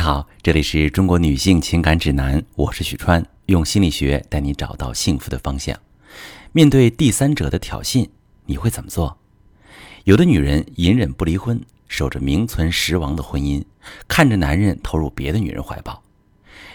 [0.00, 5.78] 你好，这里是中国女性情感指南，我是许川，用心理学带你找到幸福的方向。
[6.52, 8.08] 面对第三者的挑衅，
[8.46, 9.18] 你会怎么做？
[10.04, 13.62] 有的女人隐忍不离婚，守着名存实亡的婚姻，
[14.08, 16.02] 看着男人投入别的女人怀抱；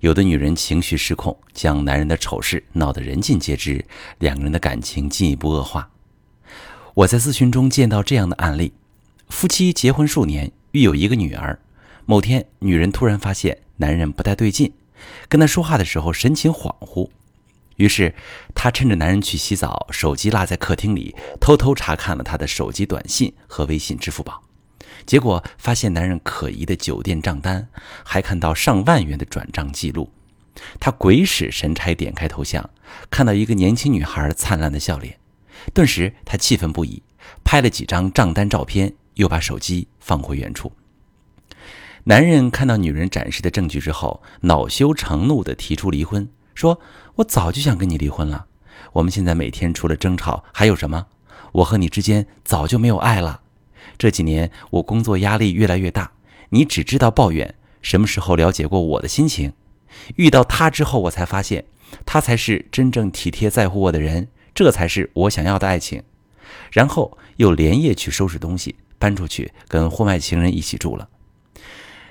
[0.00, 3.84] 有的女人情绪失控，将男人的丑事闹得人尽皆知，
[4.20, 5.90] 两个人的感情进一步恶化。
[6.94, 8.72] 我在咨询中见到这样的案例：
[9.28, 11.58] 夫妻结婚数年，育有一个女儿。
[12.10, 14.72] 某天，女人突然发现男人不太对劲，
[15.28, 17.08] 跟他说话的时候神情恍惚。
[17.76, 18.12] 于是，
[18.52, 24.42] 她趁着男人去洗澡，手机落在客厅里，偷偷查看了他的手机短信和微信、支付宝。
[25.06, 27.68] 结果发现男人可疑的酒店账单，
[28.04, 30.10] 还看到上万元的转账记录。
[30.80, 32.68] 她鬼使神差点开头像，
[33.08, 35.16] 看到一个年轻女孩灿烂的笑脸，
[35.72, 37.04] 顿时她气愤不已，
[37.44, 40.72] 拍了几张账单照片，又把手机放回原处。
[42.04, 46.80] 男人看到女人展示的证据之后，恼羞成怒地提出离婚，说
[47.16, 48.46] ：“我早就想跟你离婚了。
[48.94, 51.06] 我们现在每天除了争吵还有什么？
[51.52, 53.42] 我和你之间早就没有爱了。
[53.98, 56.12] 这几年我工作压力越来越大，
[56.50, 59.52] 你只知道抱怨，什么时候了解过我的心情？
[60.16, 61.66] 遇到他之后，我才发现
[62.06, 66.02] 他才是真正体贴在乎我的人，这才是我想要的爱情。”
[66.72, 71.08] 然后又连夜去收拾东西，搬出去跟婚外情人一起住了。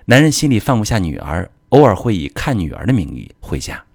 [0.09, 3.85] 男人心里放不下女儿，偶尔会以看女儿的名义回家。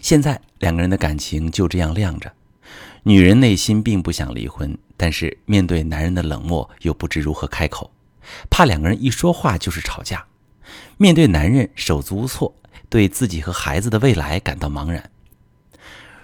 [0.00, 2.32] 现在两个人的感情就这样晾着，
[3.02, 7.90] 女人内心并不想离婚，但是面对男人的冷漠又不知如何开口，
[8.48, 10.24] 怕两个人一说话就是吵架。
[10.96, 12.54] 面对男人手足无措，
[12.88, 15.10] 对自己和孩子的未来感到茫然。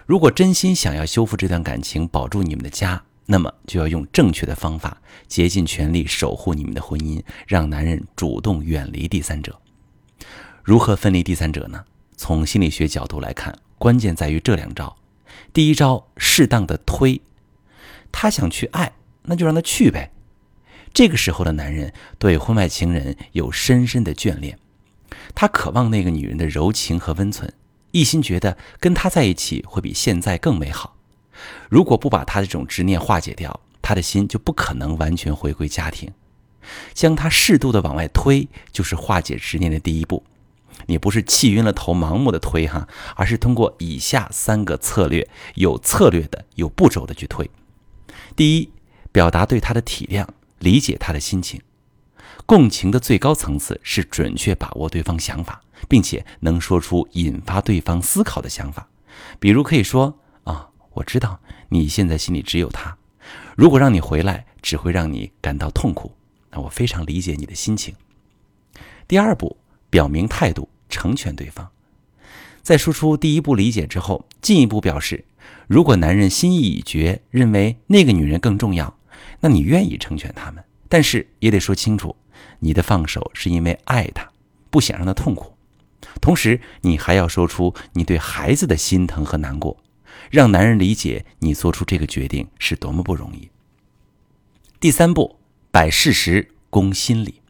[0.07, 3.05] 如果真心想要修复这段感情，保住你们的家。
[3.31, 9.61] 那么就要用正确的方法，竭尽全力守护你们的婚姻，让男人主动远离第三者。
[10.65, 11.85] 如何分离第三者呢？
[12.17, 14.97] 从心理学角度来看，关键在于这两招。
[15.53, 17.21] 第一招，适当的推，
[18.11, 18.93] 他想去爱，
[19.25, 20.11] 那就让他去呗。
[20.95, 24.59] 这个时候的男人对婚外情人有深深的眷恋，
[25.35, 27.53] 他渴望那个女人的柔情和温存，
[27.91, 30.97] 一心觉得跟他在一起会比现在更美好。
[31.69, 36.11] 如果不把他的这种执念化解掉，他的心就不可能完全回归家庭。
[36.95, 40.25] 将他适度的往外推，就是化解执念的第一步。
[40.87, 47.51] 你不是气晕了头盲目的推哈，而是通过以下三个策略，有策略的、有步骤的去推。
[48.35, 48.71] 第一，
[49.13, 50.27] 表达对他的体谅，
[50.59, 51.61] 理解他的心情。
[52.47, 58.89] 共情的最高层次是准确把握对方想法，并且能说出引发对方思考的想法。
[59.39, 60.71] 比如可以说啊。
[60.95, 62.97] 我知道你现在心里只有他，
[63.57, 66.13] 如果让你回来，只会让你感到痛苦。
[66.51, 67.95] 那我非常理解你的心情。
[69.07, 69.57] 第二步，
[69.91, 71.71] 表明态度，成全对方。
[72.63, 75.25] 在说出第一步理解之后，进一步表示，
[75.67, 78.99] 如果男人心意已决，认为那个女人更重要，
[79.41, 82.17] 那你愿意成全他们，但是也得说清楚，
[82.59, 84.31] 你的放手是因为爱他，
[84.71, 85.55] 不想让他痛苦。
[86.21, 89.77] 同时，你还要说出你对孩子的心疼和难过。
[90.31, 93.49] 让男人理解你做出这个决定是多么不容易。
[94.81, 95.39] 第三步，
[95.71, 97.41] 摆事实攻心理，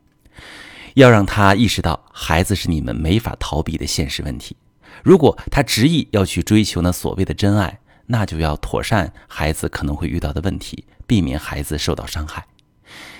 [0.95, 4.57] 要让他意识到孩子是你们没法逃避的现实问题。
[5.05, 12.47] 如果他执意要去追求那所谓的真爱，那就要妥善孩子可能会遇到的问题，避免孩子受到伤害，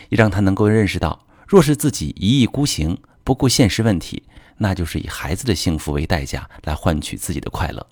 [0.09, 4.23] 也让他能够认识到，若是自己一意孤行，不顾现实问题，
[4.57, 7.87] 那就是以孩子的幸福为代价来换取自己的快乐。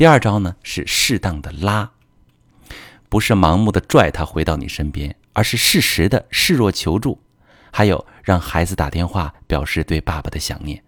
[0.00, 1.90] 第二招呢是适当的拉，
[3.10, 7.20] 不是盲目的拽他回到你身边，而是适时的示弱求助。
[7.70, 10.82] 还有让孩子打电话表示对爸爸的想念，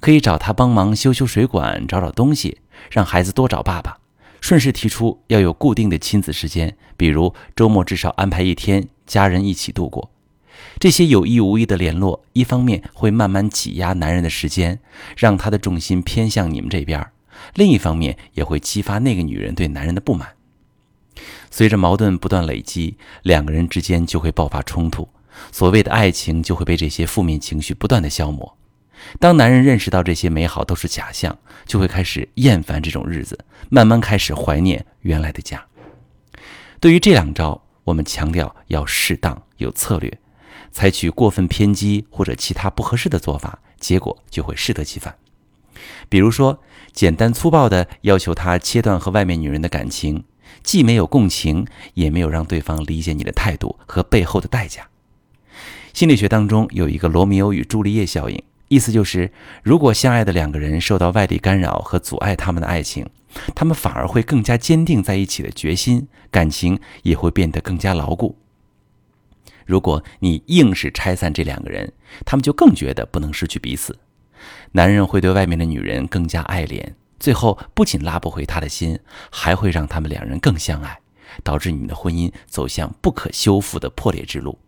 [0.00, 2.58] 可以找他帮忙修修水管、找找东西，
[2.90, 3.98] 让孩子多找爸爸。
[4.40, 10.10] 顺势提出要有固定的亲子时间，比如周末至少安排一天家人一起度过。
[10.80, 14.80] 这些有意无意的联络，一方面会慢慢挤压男人的时间，
[15.16, 17.08] 让他的重心偏向你们这边。
[17.54, 20.34] 另一方面，也会激发那个女人对男人的不满。
[21.50, 25.08] 随着矛盾不断累积，两个人之间就会爆发冲突，
[25.50, 28.56] 所谓的爱情就会被这些负面情绪不断的消磨。
[29.18, 31.36] 当男人认识到这些美好都是假象，
[31.66, 33.38] 就会开始厌烦这种日子，
[33.68, 35.66] 慢慢开始怀念原来的家。
[36.80, 40.18] 对于这两招，我们强调要适当有策略，
[40.70, 45.14] 采取过分偏激或者其他不合适的做法，结果就会适得其反。
[46.08, 46.60] 比如说，
[46.92, 50.24] 简单粗暴地要求他切断和外面女人的感情，
[50.62, 54.88] 既没有共情，也没有让对方理解你的态度和背后的代价。
[55.92, 59.30] 心理学当中有一个罗密欧与朱丽叶效应，意思就是，
[59.62, 63.08] 如果相爱的两个人受到外力干扰和阻碍他们的爱情，
[63.54, 68.38] 他们反而会更加坚定在一起的决心，感情也会变得更加牢固。
[69.64, 71.92] 如果你硬是拆散这两个人，
[72.24, 73.98] 他们就更觉得不能失去彼此。
[74.72, 78.98] 男人会对外面的女人更加爱怜，最后不仅拉不回他的心，
[79.30, 80.98] 还会让他们两人更相爱，
[81.42, 84.58] 导致你们的婚姻走向不可修复的破裂之路。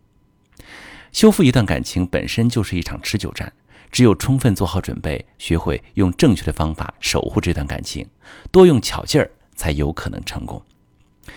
[1.11, 3.51] 修复一段感情本身就是一场持久战，
[3.89, 8.07] 只有充分做好准备，学会用正确的方法守护这段感情，
[8.51, 10.61] 多用巧劲儿，才有可能成功。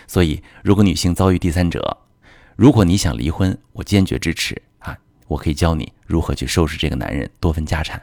[0.06, 1.98] 所以，如果女性遭遇第三者，
[2.56, 4.98] 如果你想离婚，我坚决支持啊！
[5.28, 8.02] 我可以教你如何去收拾这个男人，多分家产。